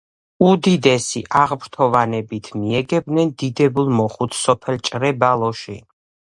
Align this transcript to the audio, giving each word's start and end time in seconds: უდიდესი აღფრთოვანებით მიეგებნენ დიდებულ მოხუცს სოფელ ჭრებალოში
უდიდესი 0.51 1.19
აღფრთოვანებით 1.41 2.49
მიეგებნენ 2.61 3.29
დიდებულ 3.43 3.93
მოხუცს 3.99 4.41
სოფელ 4.49 4.83
ჭრებალოში 4.91 5.79